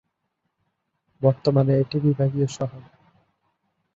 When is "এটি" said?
1.79-1.97